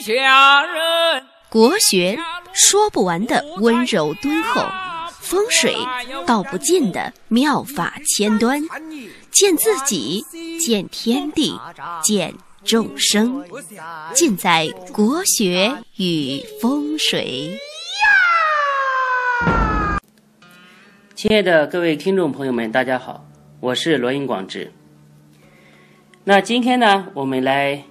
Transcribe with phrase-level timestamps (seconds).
[0.00, 1.24] 下人。
[1.48, 2.18] 国学
[2.52, 4.62] 说不完的温柔敦厚，
[5.20, 5.76] 风水
[6.26, 8.60] 道不尽的妙法千端，
[9.30, 10.24] 见自己，
[10.58, 11.58] 见天地，
[12.02, 12.34] 见
[12.64, 13.44] 众生，
[14.12, 17.56] 尽在国学与风水。
[21.14, 23.24] 亲爱的各位听众朋友们，大家好，
[23.60, 24.72] 我是罗英广志。
[26.24, 27.84] 那今天呢，我们来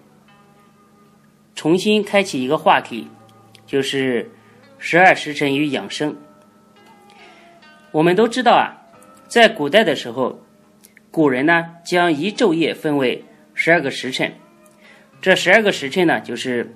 [1.55, 3.07] 重新开启一个话题，
[3.65, 4.31] 就是
[4.77, 6.15] 十二时辰与养生。
[7.91, 8.87] 我们都知道啊，
[9.27, 10.41] 在古代的时候，
[11.11, 13.23] 古人呢将一昼夜分为
[13.53, 14.33] 十二个时辰，
[15.21, 16.75] 这十二个时辰呢就是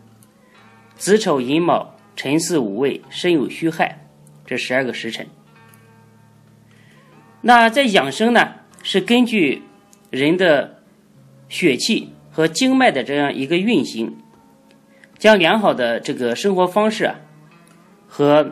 [0.96, 4.08] 子丑寅卯辰巳午未申酉戌亥
[4.46, 5.28] 这十二个时辰。
[7.42, 9.64] 那在养生呢，是根据
[10.10, 10.82] 人的
[11.50, 14.18] 血气和经脉的这样一个运行，
[15.18, 17.16] 将良好的这个生活方式啊
[18.08, 18.52] 和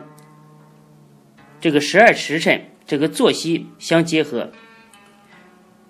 [1.60, 4.50] 这个十二时辰这个作息相结合。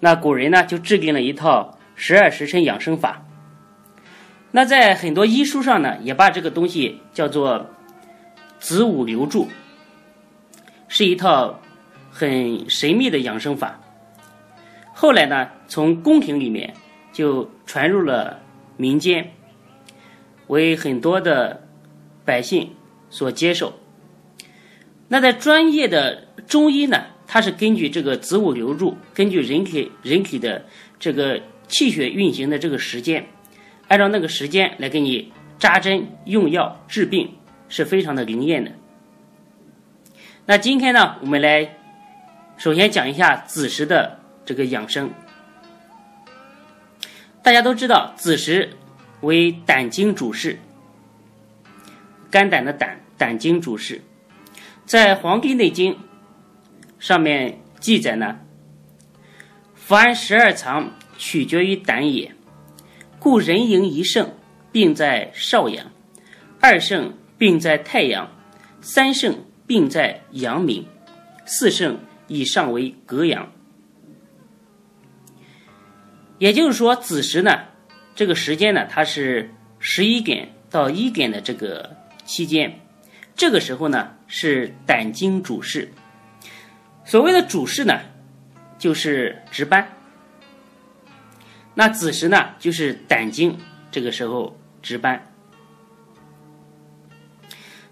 [0.00, 3.26] 那古人呢就制定了一套十二时辰养生法。
[4.50, 7.70] 那在很多医书上呢，也把这个东西叫做
[8.58, 9.48] 子午流注，
[10.88, 11.60] 是一套。
[12.08, 13.78] 很神秘的养生法，
[14.94, 16.72] 后来呢，从宫廷里面
[17.12, 18.40] 就传入了
[18.78, 19.32] 民间，
[20.48, 21.66] 为很多的
[22.24, 22.74] 百姓
[23.10, 23.74] 所接受。
[25.08, 30.64] 那在专业的中医呢，它是根据这个子午流入，根据人体人体的
[30.98, 33.26] 这个气血运行的这个时间，
[33.88, 37.34] 按照那个时间来给你扎针用药治病，
[37.68, 38.72] 是非常的灵验的。
[40.46, 41.76] 那今天呢，我们来。
[42.58, 45.10] 首先讲一下子时的这个养生。
[47.42, 48.70] 大家都知道，子时
[49.20, 50.58] 为胆经主事，
[52.30, 54.02] 肝胆的胆，胆经主事。
[54.84, 55.94] 在《黄帝内经》
[56.98, 58.38] 上面记载呢，
[59.74, 62.34] 凡十二藏取决于胆也，
[63.18, 64.34] 故人营一盛，
[64.72, 65.86] 病在少阳；
[66.60, 68.28] 二盛，病在太阳；
[68.80, 70.84] 三盛，病在阳明；
[71.44, 71.98] 四盛。
[72.28, 73.52] 以上为隔阳，
[76.38, 77.52] 也就是说，子时呢，
[78.16, 81.94] 这个时间呢，它是十一点到一点的这个
[82.24, 82.80] 期间，
[83.36, 85.92] 这个时候呢是胆经主事。
[87.04, 88.00] 所谓的主事呢，
[88.78, 89.86] 就是值班。
[91.74, 93.58] 那子时呢，就是胆经
[93.90, 95.30] 这个时候值班。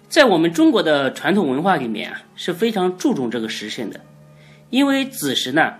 [0.09, 4.01] 在我们中国的传统文化里面啊，是非常注重这个时辰的。
[4.71, 5.75] 因为子时呢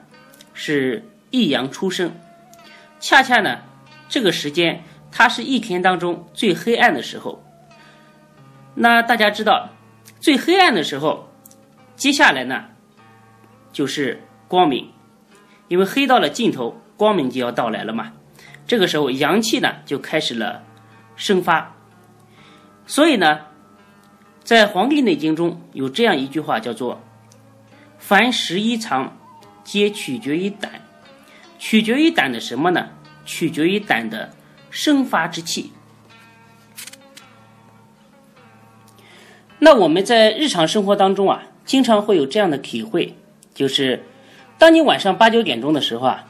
[0.54, 2.14] 是一阳出生，
[3.00, 3.64] 恰恰呢
[4.08, 7.44] 这个时间它是一天当中最黑暗的时候。
[8.76, 9.70] 那大家知道，
[10.20, 11.30] 最黑暗的时候，
[11.96, 12.66] 接下来呢
[13.72, 14.92] 就是光明，
[15.68, 18.14] 因为黑到了尽头，光明就要到来了嘛。
[18.68, 20.64] 这个时候阳气呢就开始了
[21.16, 21.76] 生发，
[22.86, 23.42] 所以呢，
[24.44, 27.02] 在《黄帝内经》中有这样一句话叫做。
[27.98, 29.18] 凡十一藏，
[29.64, 30.72] 皆取决于胆，
[31.58, 32.90] 取决于胆的什么呢？
[33.26, 34.32] 取决于胆的
[34.70, 35.72] 生发之气。
[39.60, 43.16] 那我们在日常生活当中啊，经常会有这样的体会，
[43.54, 44.04] 就是
[44.58, 46.28] 当你晚上八九点钟的时候啊，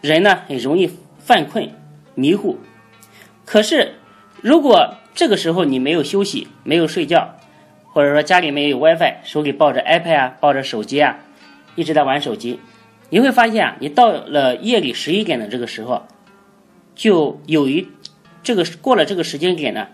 [0.00, 1.70] 人呢很容易犯困、
[2.14, 2.58] 迷糊。
[3.44, 3.96] 可是
[4.40, 7.36] 如果这个时候你没有休息，没有睡觉。
[7.94, 11.18] 或者说家里面有 WiFi，手里抱着 iPad 啊，抱着手机啊，
[11.74, 12.58] 一直在玩手机，
[13.12, 16.02] 你会发现啊，你到了夜里十一点的这个时候，
[16.94, 17.86] 就有一
[18.42, 19.88] 这个过了这个时间点呢，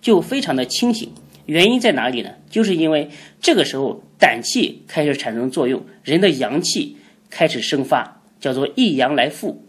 [0.00, 1.12] 就非常的清醒。
[1.46, 2.30] 原因在哪里呢？
[2.48, 3.10] 就是因为
[3.40, 6.96] 这个时候胆气开始产生作用，人的阳气
[7.28, 9.64] 开始生发，叫做一阳来复。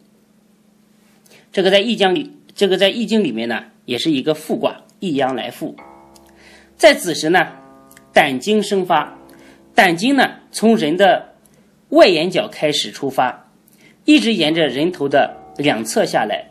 [1.51, 5.75] 这个在易经里，这个在易经里面呢，也是一个复卦，一阳来复。
[6.77, 7.47] 在子时呢。
[8.13, 9.17] 胆经生发，
[9.73, 11.30] 胆经呢从人的
[11.91, 13.51] 外眼角开始出发，
[14.05, 16.45] 一直沿着人头的两侧下来，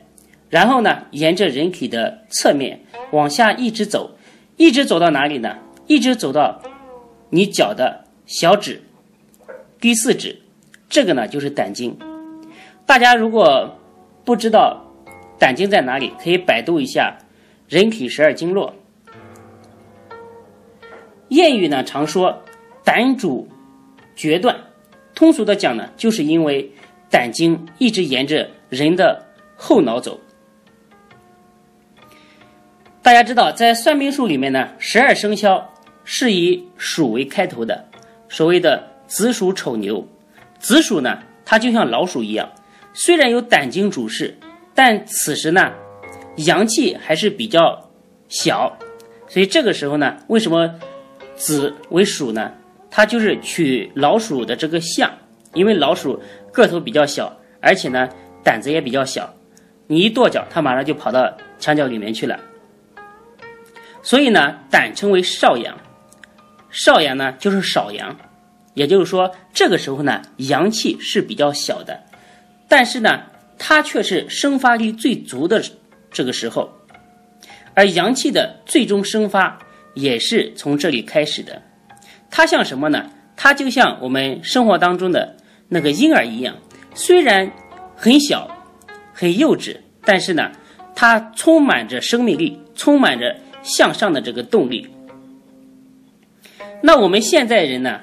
[0.48, 4.16] 然后呢沿着人体的侧面往下一直走，
[4.56, 5.56] 一直走到哪里呢？
[5.86, 6.62] 一直走到
[7.30, 8.80] 你脚的小指
[9.80, 10.40] 第四指，
[10.88, 11.98] 这个呢就是胆经。
[12.86, 13.76] 大家如果
[14.24, 14.84] 不知道
[15.38, 17.16] 胆经在哪里，可以百度一下
[17.66, 18.74] 人体十二经络。
[21.30, 22.42] 谚语呢常说
[22.84, 23.48] 胆主
[24.14, 24.56] 决断，
[25.20, 26.72] 通俗的讲呢，就是因为
[27.10, 29.22] 胆经一直沿着人的
[29.54, 30.18] 后脑走。
[33.02, 35.74] 大家知道，在算命术里面呢，十二生肖
[36.04, 37.86] 是以鼠为开头的，
[38.30, 40.08] 所谓的子鼠丑牛。
[40.58, 42.50] 子鼠呢，它就像老鼠一样，
[42.94, 44.34] 虽然有胆经主事，
[44.74, 45.70] 但此时呢，
[46.36, 47.90] 阳气还是比较
[48.30, 48.74] 小，
[49.28, 50.80] 所以这个时候呢，为什么
[51.36, 52.54] 子为鼠呢？
[52.90, 55.10] 它就是取老鼠的这个相，
[55.54, 56.20] 因为老鼠
[56.52, 58.08] 个头比较小，而且呢
[58.42, 59.32] 胆子也比较小，
[59.86, 62.38] 你一跺脚，它马上就跑到墙角里面去了。
[64.02, 65.78] 所以呢，胆称为少阳，
[66.70, 68.18] 少阳呢就是少阳，
[68.74, 72.02] 也就是说这个时候呢阳气是比较小的，
[72.68, 73.22] 但是呢
[73.58, 75.62] 它却是生发力最足的
[76.10, 76.70] 这个时候，
[77.74, 79.58] 而阳气的最终生发
[79.94, 81.62] 也是从这里开始的。
[82.30, 83.10] 它像什么呢？
[83.36, 85.36] 它就像我们生活当中的
[85.68, 86.54] 那个婴儿一样，
[86.94, 87.50] 虽然
[87.96, 88.50] 很小、
[89.12, 90.50] 很幼稚，但是呢，
[90.94, 93.36] 它充满着生命力，充满着。
[93.62, 94.88] 向上的这个动力。
[96.80, 98.00] 那我们现在人呢，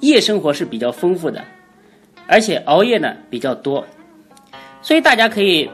[0.00, 1.44] 夜生活是比较丰富的，
[2.26, 3.86] 而且熬夜呢比较多，
[4.80, 5.70] 所以大家可以，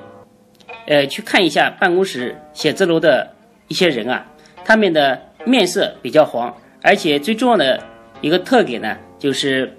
[0.89, 3.33] 呃，去看一下办公室写字楼的
[3.69, 4.27] 一些人啊，
[4.65, 6.53] 他们的面色比较黄，
[6.85, 7.83] 而且最重要的
[8.21, 9.77] 一个特点呢，就是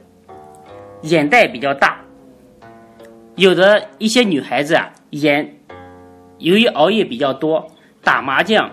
[1.04, 2.02] 眼袋比较大。
[3.36, 5.60] 有的一些女孩子啊，眼
[6.40, 7.72] 由于熬夜比较多，
[8.04, 8.70] 打麻将。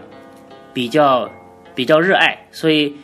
[0.75, 1.31] 比较
[1.75, 2.97] 比较热爱，所以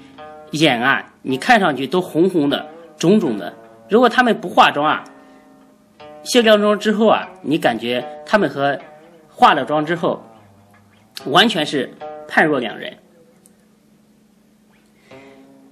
[0.52, 2.66] 眼啊，你看上去都红红的、
[2.96, 3.52] 肿肿的。
[3.90, 5.04] 如果他们不化妆啊，
[6.22, 8.78] 卸掉妆之后啊，你感觉他们和
[9.28, 10.25] 化了妆之后
[11.26, 11.92] 完全是
[12.26, 12.96] 判若两人。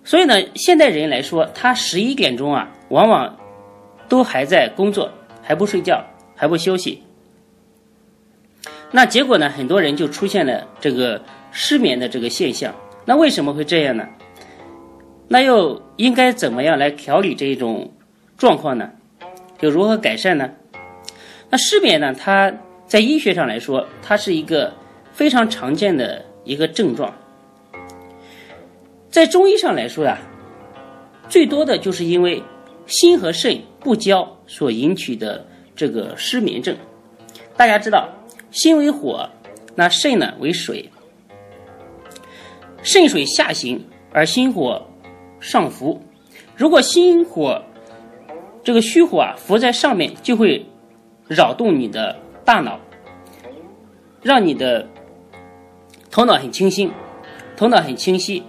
[0.06, 3.37] 所以呢，现代人来说，他十一点钟啊，往往
[4.08, 5.12] 都还在工作，
[5.43, 6.03] 还不睡觉，
[6.35, 7.03] 还不休息。
[8.91, 11.20] 那结果呢，很多人就出现了这个。
[11.58, 12.75] 失眠的这个现象，
[13.06, 14.06] 那为什么会这样呢？
[15.26, 17.94] 那又应该怎么样来调理这一种
[18.37, 18.91] 状况呢？
[19.58, 20.50] 就如何改善呢？
[21.49, 22.12] 那失眠呢？
[22.12, 22.53] 它
[22.87, 24.75] 在医学上来说，它是一个
[25.14, 27.14] 非常常见的一个症状。
[29.17, 30.19] 在中医上来说呀，
[31.27, 32.43] 最多的就是因为
[32.87, 36.77] 心和肾不交所引起的这个失眠症。
[37.57, 38.11] 大家知道，
[38.51, 39.27] 心为火，
[39.75, 40.91] 那肾呢为水。
[42.83, 43.83] 肾水下行，
[44.13, 44.87] 而心火
[45.41, 45.99] 上浮。
[46.55, 47.63] 如果心火
[48.63, 50.67] 这个虚火啊浮在上面，就会
[51.27, 52.15] 扰动你的
[52.45, 52.79] 大脑，
[54.21, 54.87] 让你的
[56.11, 56.93] 头脑很清新，
[57.57, 58.43] 头脑很清晰，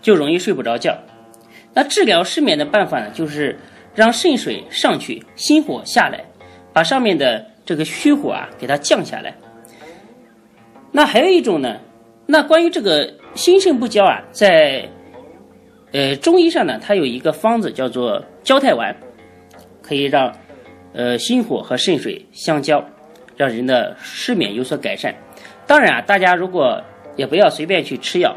[0.00, 0.96] 就容易睡不着觉。
[1.74, 3.58] 那治疗失眠的办法呢，就是
[3.94, 6.24] 让肾水上去，心火下来，
[6.72, 9.34] 把上面的这个虚火啊给它降下来。
[10.92, 11.78] 那还有一种呢，
[12.26, 13.14] 那关于这个。
[13.34, 14.88] 心肾不交啊，在
[15.92, 18.96] 呃中医上呢，它有一个方子叫做交泰丸，
[19.80, 20.34] 可以让
[20.92, 22.84] 呃心火和肾水相交，
[23.36, 25.14] 让人的失眠有所改善。
[25.68, 26.82] 当然啊，大家如果
[27.16, 28.36] 也不要随便去吃药，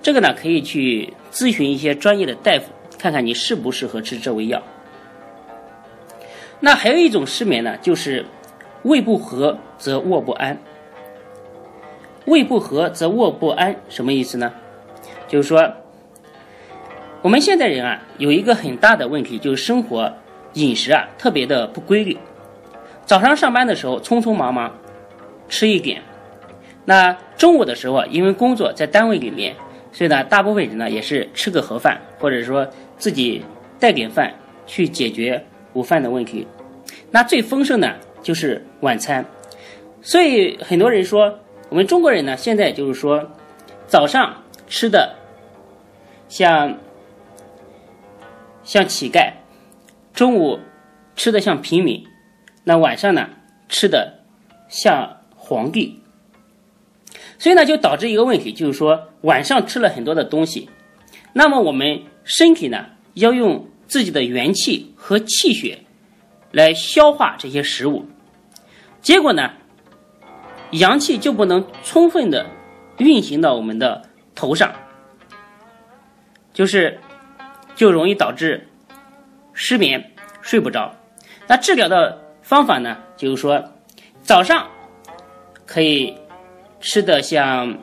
[0.00, 2.66] 这个呢可以去咨询一些专业的大夫，
[2.98, 4.62] 看看你适不适合吃这味药。
[6.60, 8.24] 那还有一种失眠呢，就是
[8.82, 10.58] 胃不和则卧不安。
[12.24, 14.52] 胃不和则卧不安，什么意思呢？
[15.26, 15.72] 就是说，
[17.22, 20.12] 我们现代人啊，有一个很大的问题，就是生活
[20.54, 22.18] 饮食啊特别的不规律。
[23.06, 24.76] 早上上班的时候匆匆忙忙
[25.48, 26.02] 吃一点，
[26.84, 29.54] 那中午的时候啊因为工作在单位里面，
[29.98, 32.64] 所以呢，大部分人呢也是吃个盒饭，或者说
[32.98, 33.42] 自己
[33.80, 34.32] 带点饭
[34.64, 36.46] 去解决午饭的问题。
[37.10, 39.26] 那最丰盛的就是晚餐，
[40.00, 41.40] 所以很多人说。
[41.70, 43.30] 我们中国人呢，现在就是说，
[43.86, 45.16] 早上吃的
[46.30, 46.78] 像
[48.64, 49.32] 像乞丐，
[50.14, 50.60] 中午
[51.14, 52.06] 吃的像平民，
[52.64, 53.28] 那晚上呢
[53.68, 54.20] 吃的
[54.70, 56.00] 像皇帝，
[57.38, 60.68] 所以呢就导致一个问题，就是说晚上吃了很多的东西，
[61.32, 65.80] 那么我们身体呢要用自己的元气和气血
[66.52, 68.06] 来消化这些食物，
[69.00, 69.50] 结果呢？
[70.72, 72.44] 阳气就不能充分的
[72.98, 74.02] 运行到我们的
[74.34, 74.70] 头上，
[76.52, 77.00] 就是
[77.74, 78.68] 就容易导致
[79.54, 80.94] 失眠、睡不着。
[81.46, 83.64] 那治疗的方法呢，就是说
[84.22, 84.68] 早上
[85.64, 86.14] 可以
[86.80, 87.78] 吃的像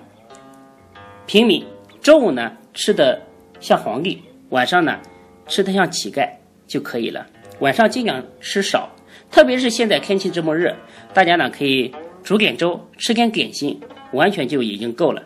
[1.26, 1.66] 平民，
[2.02, 3.22] 中午呢吃的
[3.60, 5.00] 像皇帝，晚上呢
[5.48, 6.30] 吃的像乞丐
[6.68, 7.26] 就可以了。
[7.60, 8.90] 晚上尽量吃少，
[9.32, 10.76] 特别是现在天气这么热，
[11.14, 11.94] 大家呢可以。
[12.24, 13.80] 煮点粥，吃点点心，
[14.12, 15.22] 完全就已经够了。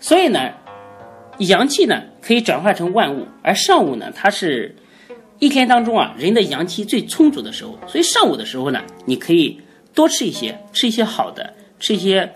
[0.00, 0.52] 所以呢，
[1.38, 4.74] 阳气呢可以转化成万物，而上午呢，它是
[5.38, 9.60] 一天当中啊人的阳气最充足的时候，所以上午的时候呢，你可以
[9.94, 12.28] 多吃一些，吃一些好的，吃一些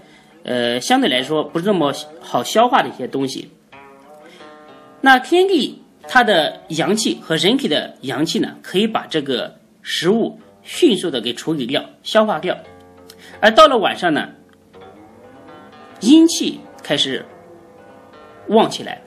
[0.42, 3.50] 呃相对来说不是那么好消化的一些东西。
[5.00, 12.56] 那天地它的阳气和人体的阳气呢，可以把这个食物迅速的给处理掉、消化掉，
[13.40, 14.28] 而到了晚上呢，
[16.00, 17.24] 阴气开始
[18.48, 19.00] 旺起来，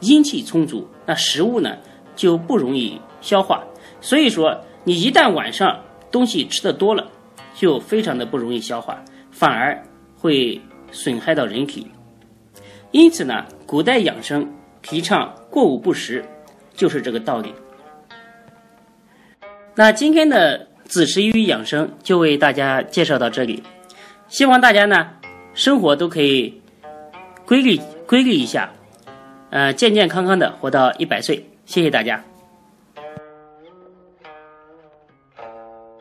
[0.00, 1.76] 阴气充足，那食物呢
[2.16, 3.62] 就不容易消化。
[4.00, 5.80] 所以说，你一旦晚上
[6.10, 7.06] 东西吃的多了，
[7.54, 9.80] 就非常的不容易消化，反而
[10.16, 11.90] 会损害到人体。
[12.90, 14.48] 因此呢，古代养生。
[14.80, 16.24] 提倡过午不食，
[16.72, 17.52] 就是这个道理。
[19.74, 23.62] 那今天的子时与养生就为大家介绍到这里，
[24.28, 25.10] 希望大家呢
[25.52, 26.62] 生活都可以
[27.44, 28.70] 规律规律一下，
[29.50, 31.44] 呃，健健康康的活到一百岁。
[31.66, 32.24] 谢谢大家。